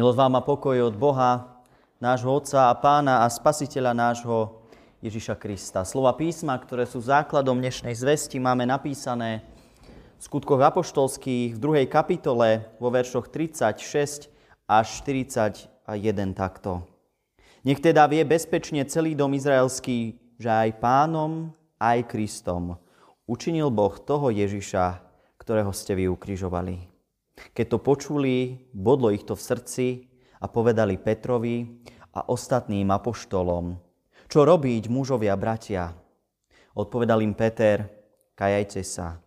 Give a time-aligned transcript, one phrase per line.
[0.00, 1.60] Milosť vám a pokoj od Boha,
[2.00, 4.64] nášho Otca a Pána a Spasiteľa nášho
[5.04, 5.84] Ježiša Krista.
[5.84, 9.44] Slova písma, ktoré sú základom dnešnej zvesti, máme napísané
[10.16, 14.32] v skutkoch apoštolských v druhej kapitole vo veršoch 36
[14.64, 15.68] až 41
[16.32, 16.80] takto.
[17.68, 22.80] Nech teda vie bezpečne celý dom izraelský, že aj pánom, aj Kristom
[23.28, 24.96] učinil Boh toho Ježiša,
[25.36, 26.89] ktorého ste vy ukrižovali.
[27.56, 29.86] Keď to počuli, bodlo ich to v srdci
[30.40, 31.82] a povedali Petrovi
[32.16, 33.76] a ostatným apoštolom,
[34.30, 35.90] čo robiť mužovia bratia?
[36.78, 37.90] Odpovedal im Peter,
[38.38, 39.18] kajajte sa.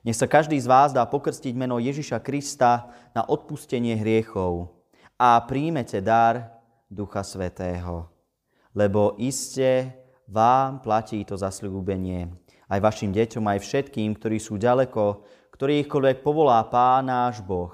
[0.00, 4.72] Nech sa každý z vás dá pokrstiť meno Ježiša Krista na odpustenie hriechov
[5.20, 6.56] a príjmete dar
[6.88, 8.08] Ducha Svetého.
[8.72, 9.92] Lebo iste
[10.24, 12.32] vám platí to zasľúbenie,
[12.70, 17.72] aj vašim deťom, aj všetkým, ktorí sú ďaleko, ktorýchkoľvek povolá Pán náš Boh.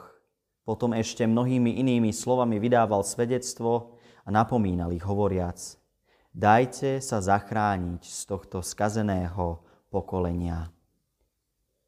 [0.62, 5.58] Potom ešte mnohými inými slovami vydával svedectvo a napomínal ich hovoriac.
[6.30, 10.70] Dajte sa zachrániť z tohto skazeného pokolenia.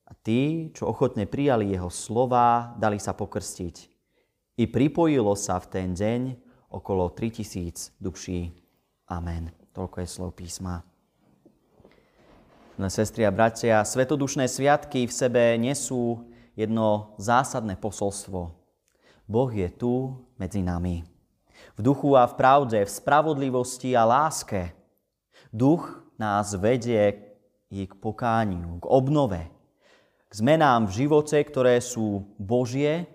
[0.05, 3.77] A tí, čo ochotne prijali jeho slova, dali sa pokrstiť.
[4.59, 6.21] I pripojilo sa v ten deň
[6.75, 8.51] okolo 3000 duší.
[9.07, 9.55] Amen.
[9.71, 10.94] Toľko je slov písma.
[12.75, 16.27] Milé sestry a bratia, svetodušné sviatky v sebe nesú
[16.59, 18.51] jedno zásadné posolstvo.
[19.31, 21.07] Boh je tu medzi nami.
[21.79, 24.75] V duchu a v pravde, v spravodlivosti a láske.
[25.55, 25.87] Duch
[26.19, 27.39] nás vedie
[27.71, 29.47] k pokániu, k obnove,
[30.27, 33.07] k zmenám v živote, ktoré sú Božie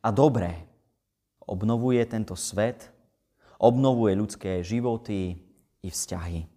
[0.00, 0.64] a dobré.
[1.44, 2.88] Obnovuje tento svet,
[3.60, 5.36] obnovuje ľudské životy
[5.84, 6.55] i vzťahy.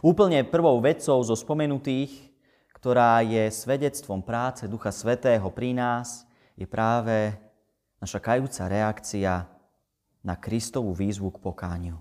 [0.00, 2.32] Úplne prvou vecou zo spomenutých,
[2.72, 6.24] ktorá je svedectvom práce Ducha Svetého pri nás,
[6.56, 7.36] je práve
[8.00, 9.46] naša kajúca reakcia
[10.24, 12.00] na Kristovú výzvu k pokániu.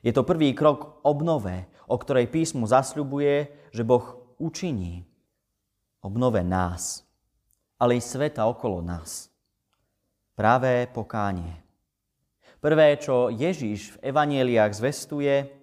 [0.00, 5.04] Je to prvý krok obnove, o ktorej písmu zasľubuje, že Boh učiní
[6.02, 7.06] obnove nás,
[7.78, 9.30] ale i sveta okolo nás.
[10.34, 11.62] Práve pokánie.
[12.58, 15.61] Prvé, čo Ježíš v evanieliách zvestuje,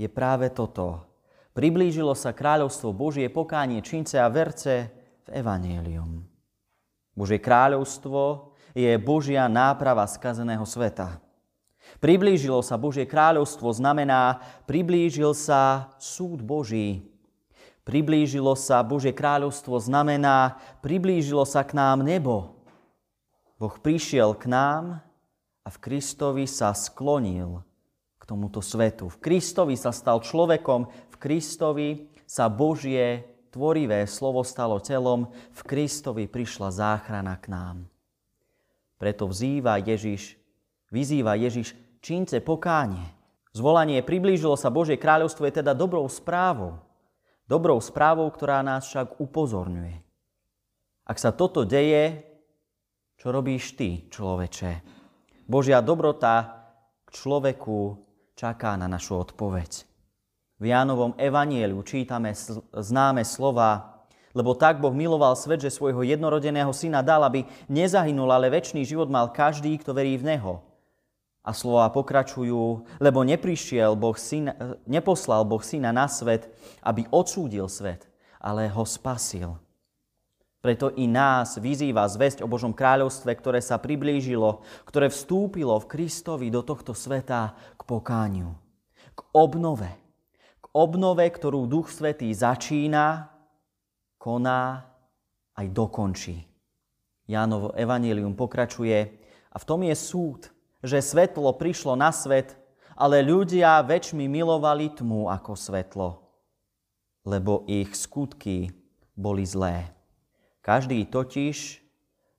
[0.00, 1.04] je práve toto.
[1.52, 4.88] Priblížilo sa kráľovstvo Božie pokánie čince a verce
[5.28, 6.24] v Evangelium.
[7.12, 11.20] Božie kráľovstvo je Božia náprava skazeného sveta.
[12.00, 17.04] Priblížilo sa Božie kráľovstvo znamená, priblížil sa súd Boží.
[17.84, 22.56] Priblížilo sa Božie kráľovstvo znamená, priblížilo sa k nám nebo.
[23.58, 25.04] Boh prišiel k nám
[25.66, 27.60] a v Kristovi sa sklonil
[28.30, 29.10] tomuto svetu.
[29.10, 36.30] V Kristovi sa stal človekom, v Kristovi sa Božie tvorivé slovo stalo telom, v Kristovi
[36.30, 37.76] prišla záchrana k nám.
[39.02, 40.38] Preto vzýva Ježiš,
[40.94, 43.02] vyzýva Ježiš, čínce pokánie.
[43.50, 46.78] Zvolanie priblížilo sa Božie kráľovstvo je teda dobrou správou.
[47.50, 49.98] Dobrou správou, ktorá nás však upozorňuje.
[51.02, 52.22] Ak sa toto deje,
[53.18, 54.86] čo robíš ty, človeče?
[55.50, 56.62] Božia dobrota
[57.02, 58.09] k človeku
[58.40, 59.84] čaká na našu odpoveď.
[60.56, 62.32] V Jánovom evanieliu čítame
[62.72, 64.00] známe slova,
[64.32, 69.12] lebo tak Boh miloval svet, že svojho jednorodeného syna dal, aby nezahynul, ale väčší život
[69.12, 70.64] mal každý, kto verí v Neho.
[71.40, 74.52] A slova pokračujú, lebo neprišiel boh syna,
[74.84, 76.52] neposlal Boh syna na svet,
[76.84, 78.04] aby odsúdil svet,
[78.36, 79.56] ale ho spasil.
[80.60, 86.52] Preto i nás vyzýva zväzť o Božom kráľovstve, ktoré sa priblížilo, ktoré vstúpilo v Kristovi
[86.52, 88.52] do tohto sveta k pokániu,
[89.16, 89.88] k obnove.
[90.60, 93.32] K obnove, ktorú Duch Svetý začína,
[94.20, 94.84] koná
[95.56, 96.44] aj dokončí.
[97.24, 99.16] Jánovo evanílium pokračuje
[99.48, 100.52] a v tom je súd,
[100.84, 102.52] že svetlo prišlo na svet,
[103.00, 106.08] ale ľudia väčšmi milovali tmu ako svetlo,
[107.24, 108.68] lebo ich skutky
[109.16, 109.99] boli zlé.
[110.60, 111.80] Každý totiž,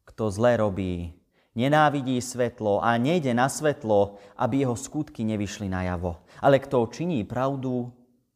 [0.06, 1.18] kto zle robí,
[1.58, 6.22] nenávidí svetlo a nejde na svetlo, aby jeho skutky nevyšli najavo.
[6.40, 7.90] Ale kto činí pravdu,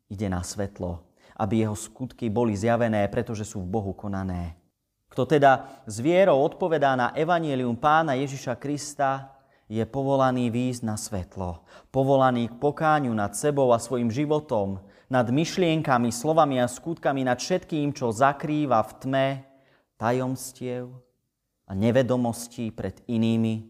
[0.10, 1.06] ide na svetlo,
[1.38, 4.58] aby jeho skutky boli zjavené, pretože sú v Bohu konané.
[5.10, 9.32] Kto teda s vierou odpovedá na evanielium pána Ježiša Krista,
[9.66, 14.78] je povolaný výjsť na svetlo, povolaný k pokáňu nad sebou a svojim životom,
[15.10, 19.28] nad myšlienkami, slovami a skutkami, nad všetkým, čo zakrýva v tme
[19.96, 20.92] tajomstiev
[21.66, 23.66] a nevedomostí pred inými,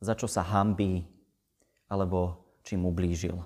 [0.00, 1.04] za čo sa hambí
[1.88, 3.36] alebo čím ublížil.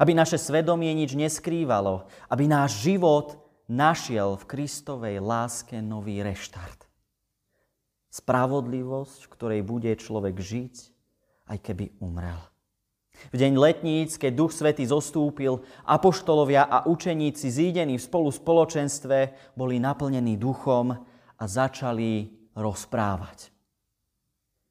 [0.00, 3.36] Aby naše svedomie nič neskrývalo, aby náš život
[3.68, 6.88] našiel v Kristovej láske nový reštart.
[8.10, 10.74] Spravodlivosť, v ktorej bude človek žiť,
[11.52, 12.40] aj keby umrel.
[13.28, 19.76] V deň letníc, keď Duch Svety zostúpil, apoštolovia a učeníci zídení v spolu spoločenstve boli
[19.76, 20.96] naplnení duchom
[21.36, 23.52] a začali rozprávať.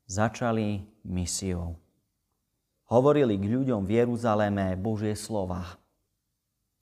[0.09, 1.77] Začali misiou.
[2.89, 5.77] Hovorili k ľuďom v Jeruzaleme Božie slova.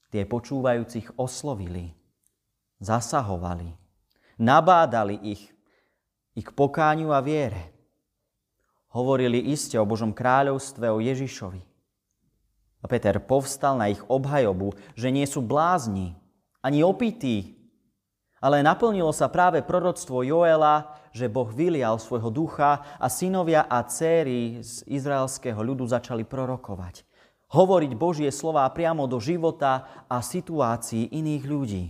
[0.08, 1.92] Tie počúvajúcich oslovili,
[2.80, 3.76] zasahovali,
[4.40, 5.52] nabádali ich,
[6.32, 7.77] ich pokáňu a viere.
[8.98, 11.62] Hovorili iste o Božom kráľovstve, o Ježišovi.
[12.82, 16.18] A Peter povstal na ich obhajobu, že nie sú blázni,
[16.66, 17.62] ani opití,
[18.42, 24.66] ale naplnilo sa práve proroctvo Joela, že Boh vylial svojho ducha a synovia a céry
[24.66, 27.06] z izraelského ľudu začali prorokovať.
[27.54, 31.86] Hovoriť Božie slová priamo do života a situácií iných ľudí.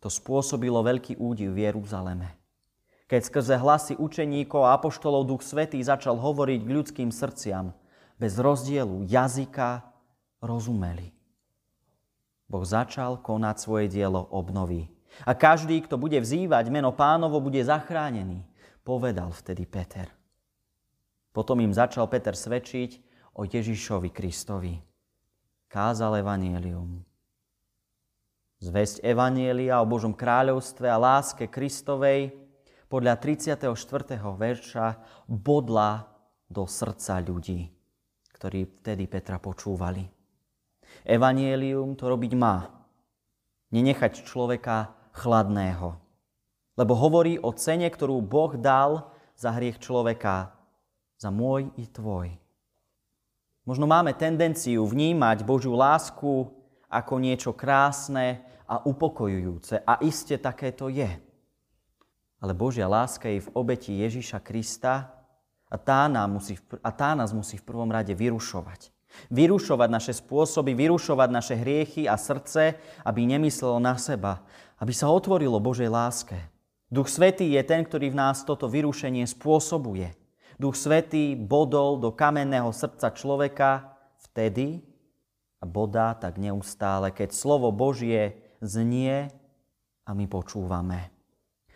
[0.00, 2.41] To spôsobilo veľký údiv v Jeruzaleme.
[3.12, 7.76] Keď skrze hlasy učeníkov a apoštolov Duch Svetý začal hovoriť k ľudským srdciam,
[8.16, 9.84] bez rozdielu jazyka
[10.40, 11.12] rozumeli.
[12.48, 14.88] Boh začal konať svoje dielo obnovy.
[15.28, 18.48] A každý, kto bude vzývať meno pánovo, bude zachránený,
[18.80, 20.08] povedal vtedy Peter.
[21.36, 22.96] Potom im začal Peter svedčiť
[23.36, 24.80] o Ježišovi Kristovi.
[25.68, 27.04] Kázal evanielium.
[28.64, 32.41] Zväzť evanielia o Božom kráľovstve a láske Kristovej
[32.92, 33.72] podľa 34.
[34.20, 34.86] verša
[35.24, 36.12] bodla
[36.44, 37.72] do srdca ľudí,
[38.36, 40.04] ktorí vtedy Petra počúvali.
[41.08, 42.68] Evanielium to robiť má.
[43.72, 45.96] Nenechať človeka chladného.
[46.76, 49.08] Lebo hovorí o cene, ktorú Boh dal
[49.40, 50.52] za hriech človeka,
[51.16, 52.36] za môj i tvoj.
[53.64, 56.52] Možno máme tendenciu vnímať Božiu lásku
[56.92, 59.80] ako niečo krásne a upokojujúce.
[59.80, 61.31] A iste takéto je.
[62.42, 65.14] Ale Božia láska je v obeti Ježiša Krista
[65.70, 68.90] a tá, nám musí, a tá nás musí v prvom rade vyrušovať.
[69.30, 72.74] Vyrušovať naše spôsoby, vyrušovať naše hriechy a srdce,
[73.06, 74.42] aby nemyslelo na seba,
[74.82, 76.34] aby sa otvorilo Božej láske.
[76.90, 80.12] Duch Svetý je ten, ktorý v nás toto vyrušenie spôsobuje.
[80.58, 83.96] Duch Svetý bodol do kamenného srdca človeka
[84.28, 84.82] vtedy
[85.56, 89.30] a bodá tak neustále, keď slovo Božie znie
[90.04, 91.21] a my počúvame.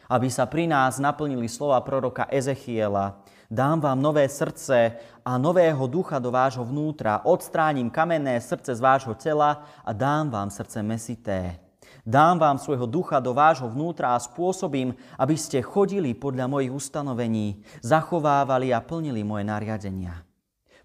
[0.06, 6.18] Aby sa pri nás naplnili slova proroka Ezechiela, Dám vám nové srdce a nového ducha
[6.18, 7.22] do vášho vnútra.
[7.22, 11.62] Odstránim kamenné srdce z vášho tela a dám vám srdce mesité.
[12.02, 17.62] Dám vám svojho ducha do vášho vnútra a spôsobím, aby ste chodili podľa mojich ustanovení,
[17.82, 20.26] zachovávali a plnili moje nariadenia.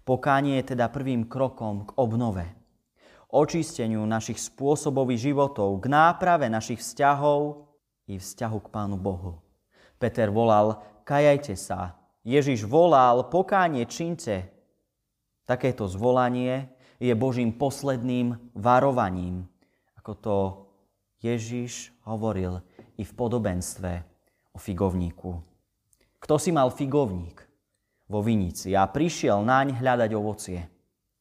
[0.02, 2.46] Pokánie je teda prvým krokom k obnove,
[3.30, 7.70] očisteniu našich spôsobov životov, k náprave našich vzťahov
[8.12, 9.40] i vzťahu k Pánu Bohu.
[9.96, 14.46] Peter volal, kajajte sa, Ježiš volal, pokánie činte.
[15.42, 16.70] Takéto zvolanie
[17.02, 19.48] je Božím posledným varovaním,
[19.98, 20.36] ako to
[21.18, 22.62] Ježiš hovoril
[22.98, 23.90] i v podobenstve
[24.54, 25.32] o figovníku.
[26.22, 27.42] Kto si mal figovník
[28.06, 30.60] vo vinici a prišiel naň hľadať ovocie,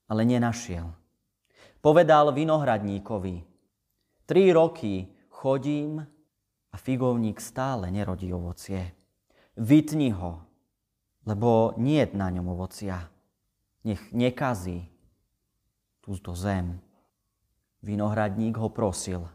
[0.05, 0.85] ale nenašiel.
[1.81, 3.35] Povedal vinohradníkovi,
[4.29, 6.05] tri roky chodím
[6.71, 8.95] a figovník stále nerodí ovocie.
[9.59, 10.41] Vytni ho,
[11.27, 13.11] lebo nie je na ňom ovocia.
[13.83, 14.87] Nech nekazí
[15.99, 16.79] túto zem.
[17.81, 19.25] Vinohradník ho prosil.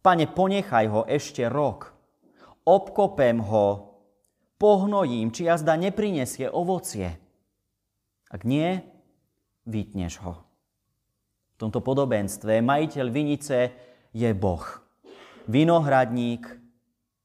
[0.00, 1.92] Pane, ponechaj ho ešte rok.
[2.64, 3.96] Obkopem ho,
[4.60, 7.16] pohnojím, či jazda neprinesie ovocie.
[8.28, 8.84] Ak nie,
[9.64, 10.44] vytneš ho.
[11.56, 13.58] V tomto podobenstve majiteľ vinice
[14.12, 14.64] je Boh.
[15.48, 16.59] Vinohradník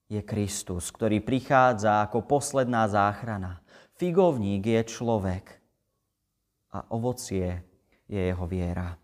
[0.06, 3.66] je Kristus, ktorý prichádza ako posledná záchrana.
[3.96, 5.46] Figovník je človek
[6.76, 7.64] a ovocie
[8.06, 9.00] je jeho viera.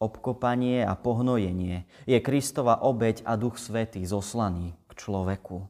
[0.00, 5.68] Obkopanie a pohnojenie je Kristova obeď a Duch Svetý zoslaný k človeku.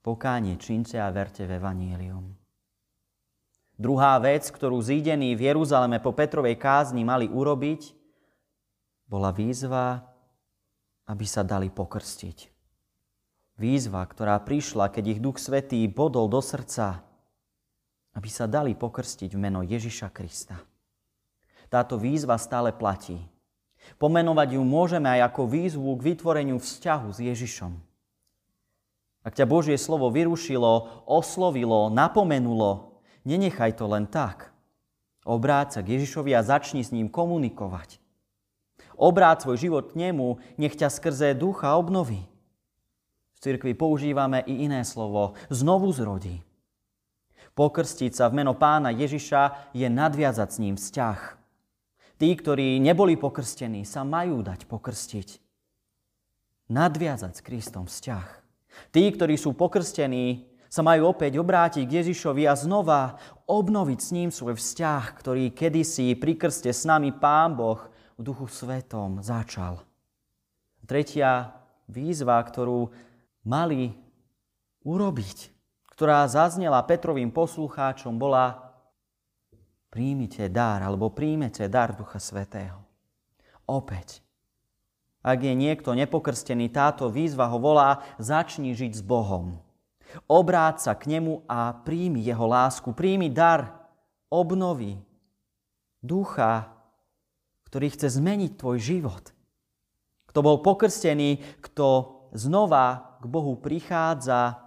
[0.00, 2.32] Pokánie čince a verte v Evanílium.
[3.74, 7.92] Druhá vec, ktorú zídení v Jeruzaleme po Petrovej kázni mali urobiť,
[9.10, 10.06] bola výzva,
[11.10, 12.53] aby sa dali pokrstiť.
[13.54, 17.04] Výzva, ktorá prišla, keď ich Duch Svetý bodol do srdca
[18.14, 20.54] aby sa dali pokrstiť v meno Ježiša Krista.
[21.66, 23.18] Táto výzva stále platí.
[23.98, 27.72] Pomenovať ju môžeme aj ako výzvu k vytvoreniu vzťahu s Ježišom.
[29.24, 34.54] Ak ťa Božie slovo vyrušilo, oslovilo, napomenulo, nenechaj to len tak.
[35.24, 37.98] Obráť sa k Ježišovi a začni s ním komunikovať.
[38.94, 42.28] Obráť svoj život k nemu, nech ťa skrze ducha obnoví.
[43.44, 45.36] Cirkvi používame i iné slovo.
[45.52, 46.40] Znovu zrodí.
[47.52, 51.20] Pokrstiť sa v meno pána Ježiša je nadviazať s ním vzťah.
[52.16, 55.28] Tí, ktorí neboli pokrstení, sa majú dať pokrstiť.
[56.72, 58.28] Nadviazať s Kristom vzťah.
[58.90, 64.30] Tí, ktorí sú pokrstení, sa majú opäť obrátiť k Ježišovi a znova obnoviť s ním
[64.34, 67.78] svoj vzťah, ktorý kedysi pri krste s nami Pán Boh
[68.18, 69.78] v Duchu Svetom začal.
[70.82, 71.54] Tretia
[71.86, 72.90] výzva, ktorú
[73.44, 73.92] mali
[74.82, 75.52] urobiť,
[75.92, 78.74] ktorá zaznela Petrovým poslucháčom, bola
[79.92, 82.82] príjmite dar, alebo príjmete dar Ducha Svetého.
[83.64, 84.20] Opäť.
[85.24, 89.56] Ak je niekto nepokrstený, táto výzva ho volá, začni žiť s Bohom.
[90.28, 93.88] Obráť sa k nemu a príjmi jeho lásku, príjmi dar
[94.28, 95.00] obnovy
[96.04, 96.68] ducha,
[97.72, 99.24] ktorý chce zmeniť tvoj život.
[100.28, 101.86] Kto bol pokrstený, kto
[102.34, 104.60] znova k Bohu prichádza,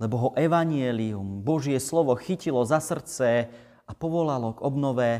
[0.00, 3.50] lebo ho evanielium, Božie slovo chytilo za srdce
[3.84, 5.10] a povolalo k obnove,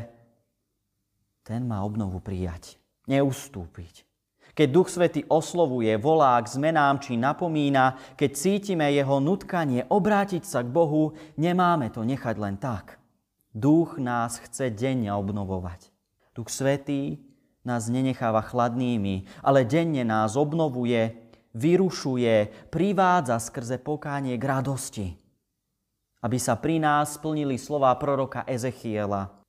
[1.45, 4.07] ten má obnovu prijať, neustúpiť.
[4.51, 10.59] Keď Duch Svety oslovuje, volá k zmenám či napomína, keď cítime jeho nutkanie obrátiť sa
[10.59, 12.99] k Bohu, nemáme to nechať len tak.
[13.55, 15.91] Duch nás chce denne obnovovať.
[16.35, 17.23] Duch Svetý
[17.63, 25.07] nás nenecháva chladnými, ale denne nás obnovuje vyrušuje, privádza skrze pokánie k radosti.
[26.21, 29.41] Aby sa pri nás splnili slova proroka Ezechiela.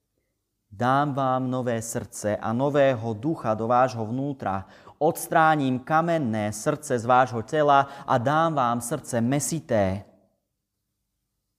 [0.72, 4.64] Dám vám nové srdce a nového ducha do vášho vnútra.
[4.96, 10.08] Odstránim kamenné srdce z vášho tela a dám vám srdce mesité.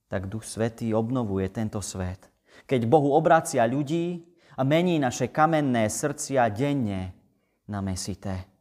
[0.09, 2.25] Tak Duch Svetý obnovuje tento svet.
[2.65, 4.25] Keď Bohu obracia ľudí
[4.57, 7.13] a mení naše kamenné srdcia denne
[7.69, 8.52] na mesité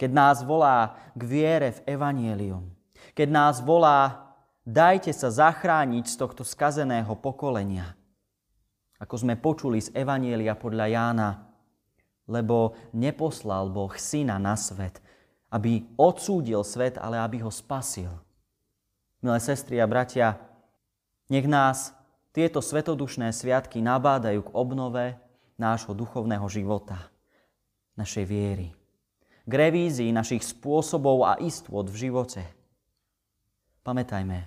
[0.00, 2.72] keď nás volá k viere v Evangelium,
[3.12, 4.32] keď nás volá,
[4.64, 7.92] dajte sa zachrániť z tohto skazeného pokolenia.
[8.96, 11.30] Ako sme počuli z Evanielia podľa Jána,
[12.24, 15.04] lebo neposlal Boh syna na svet,
[15.52, 18.08] aby odsúdil svet, ale aby ho spasil.
[19.20, 20.40] Milé sestry a bratia,
[21.28, 21.92] nech nás
[22.32, 25.04] tieto svetodušné sviatky nabádajú k obnove
[25.60, 27.12] nášho duchovného života,
[28.00, 28.79] našej viery
[29.50, 32.46] k revízii našich spôsobov a istôt v živote.
[33.82, 34.46] Pamätajme,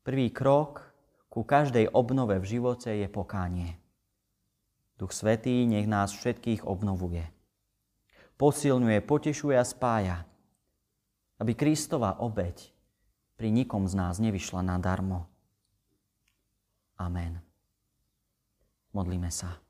[0.00, 0.80] prvý krok
[1.28, 3.76] ku každej obnove v živote je pokánie.
[4.96, 7.28] Duch Svetý nech nás všetkých obnovuje.
[8.40, 10.24] Posilňuje, potešuje a spája,
[11.36, 12.72] aby Kristova obeď
[13.36, 15.28] pri nikom z nás nevyšla nadarmo.
[16.96, 17.44] Amen.
[18.96, 19.60] Modlíme sa.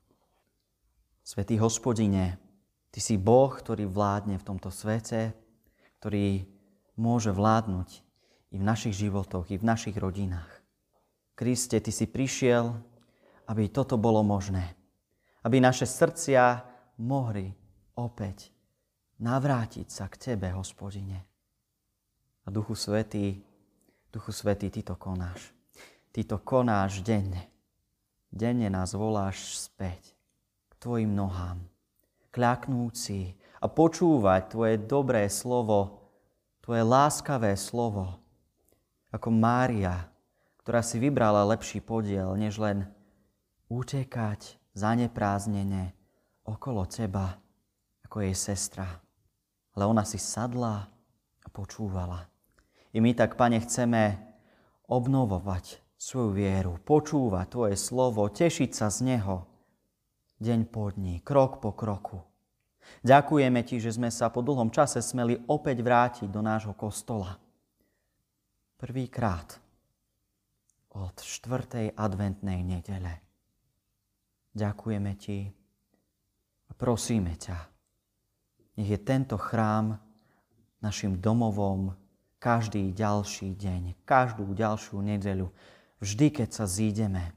[1.19, 2.39] Svetý hospodine,
[2.91, 5.35] Ty si Boh, ktorý vládne v tomto svete,
[5.99, 6.47] ktorý
[6.97, 7.89] môže vládnuť
[8.51, 10.49] i v našich životoch, i v našich rodinách.
[11.37, 12.73] Kriste, Ty si prišiel,
[13.47, 14.73] aby toto bolo možné.
[15.45, 16.65] Aby naše srdcia
[16.99, 17.53] mohli
[17.93, 18.49] opäť
[19.21, 21.21] navrátiť sa k Tebe, hospodine.
[22.45, 23.43] A Duchu Svetý,
[24.09, 25.53] Duchu Svetý, Ty to konáš.
[26.15, 27.45] Ty to konáš denne.
[28.33, 30.17] Denne nás voláš späť
[30.67, 31.61] k Tvojim nohám
[32.31, 36.05] kľaknúci a počúvať Tvoje dobré slovo,
[36.61, 38.19] Tvoje láskavé slovo,
[39.09, 40.11] ako Mária,
[40.61, 42.91] ktorá si vybrala lepší podiel, než len
[43.71, 45.95] utekať zanepráznene
[46.43, 47.39] okolo Teba,
[48.03, 48.87] ako jej sestra.
[49.75, 50.87] Ale ona si sadla
[51.43, 52.27] a počúvala.
[52.91, 54.19] I my tak, Pane, chceme
[54.87, 59.56] obnovovať svoju vieru, počúvať Tvoje slovo, tešiť sa z Neho,
[60.37, 62.21] deň po dni, krok po kroku.
[63.03, 67.35] Ďakujeme Ti, že sme sa po dlhom čase smeli opäť vrátiť do nášho kostola.
[68.77, 69.57] Prvýkrát
[70.93, 73.19] od štvrtej adventnej nedele.
[74.53, 75.39] Ďakujeme Ti
[76.69, 77.57] a prosíme ťa,
[78.77, 79.97] nech je tento chrám
[80.81, 81.97] našim domovom
[82.37, 85.49] každý ďalší deň, každú ďalšiu nedeľu,
[85.97, 87.33] vždy, keď sa zídeme.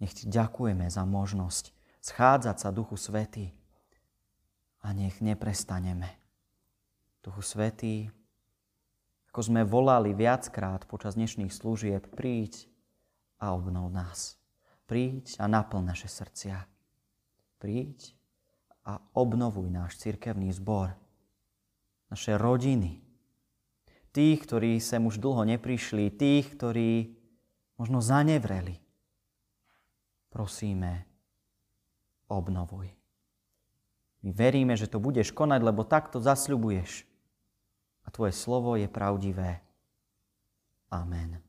[0.00, 1.75] Nech Ti ďakujeme za možnosť
[2.06, 3.50] schádzať sa Duchu Svety
[4.86, 6.06] a nech neprestaneme.
[7.18, 8.06] Duchu Svetý,
[9.34, 12.70] ako sme volali viackrát počas dnešných služieb, príď
[13.42, 14.38] a obnov nás.
[14.86, 16.62] Príď a naplň naše srdcia.
[17.58, 18.14] Príď
[18.86, 20.94] a obnovuj náš cirkevný zbor,
[22.06, 23.02] naše rodiny,
[24.14, 27.18] tých, ktorí sem už dlho neprišli, tých, ktorí
[27.74, 28.78] možno zanevreli.
[30.30, 31.15] Prosíme,
[32.26, 32.90] obnovuj.
[34.26, 37.06] My veríme, že to budeš konať, lebo takto zasľubuješ.
[38.06, 39.62] a Tvoje slovo je pravdivé.
[40.90, 41.42] Amen.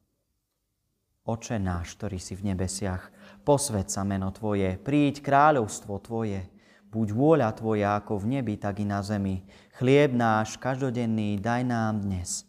[1.27, 3.11] Oče náš, ktorý si v nebesiach,
[3.43, 6.47] posved sa meno Tvoje, príď kráľovstvo Tvoje,
[6.89, 9.43] buď vôľa Tvoja ako v nebi, tak i na zemi.
[9.75, 12.47] Chlieb náš každodenný daj nám dnes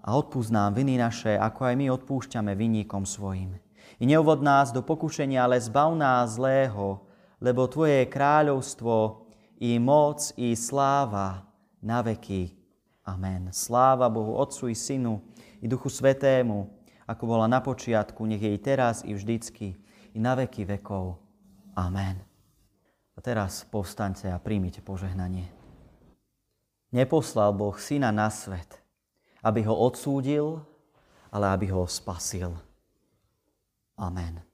[0.00, 3.56] a odpúsť nám viny naše, ako aj my odpúšťame vinníkom svojim.
[4.00, 7.04] I neuvod nás do pokušenia, ale zbav nás zlého,
[7.40, 9.26] lebo Tvoje je kráľovstvo,
[9.60, 11.44] i moc, i sláva
[11.84, 12.56] na veky.
[13.04, 13.52] Amen.
[13.52, 15.20] Sláva Bohu Otcu i Synu
[15.60, 16.64] i Duchu Svetému,
[17.04, 19.76] ako bola na počiatku, nech jej teraz i vždycky,
[20.16, 21.20] i na veky vekov.
[21.76, 22.24] Amen.
[23.16, 25.48] A teraz povstaňte a príjmite požehnanie.
[26.90, 28.80] Neposlal Boh Syna na svet,
[29.44, 30.64] aby ho odsúdil,
[31.30, 32.50] ale aby ho spasil.
[34.00, 34.49] Amen.